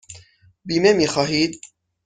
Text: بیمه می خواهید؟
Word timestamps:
بیمه 0.65 0.93
می 0.93 1.07
خواهید؟ 1.07 1.61